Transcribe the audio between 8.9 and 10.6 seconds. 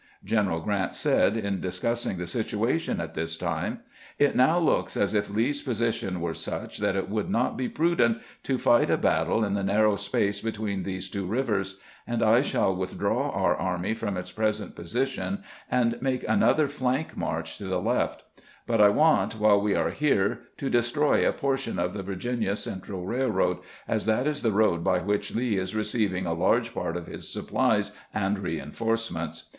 battle in the narrow space